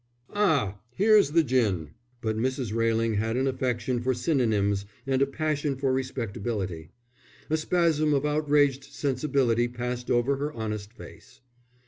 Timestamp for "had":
3.17-3.37